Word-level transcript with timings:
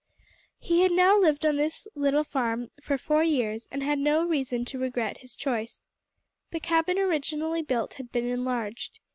He 0.57 0.81
had 0.81 0.91
now 0.91 1.15
lived 1.19 1.45
on 1.45 1.59
his 1.59 1.87
little 1.93 2.23
farm 2.23 2.71
for 2.81 2.97
four 2.97 3.23
years, 3.23 3.67
and 3.71 3.83
had 3.83 3.89
had 3.89 3.99
no 3.99 4.25
reason 4.25 4.65
to 4.65 4.79
regret 4.79 5.19
his 5.19 5.35
choice. 5.35 5.85
The 6.49 6.59
cabin 6.59 6.97
originally 6.97 7.61
built 7.61 7.93
had 7.93 8.11
been 8.11 8.25
enlarged. 8.25 8.99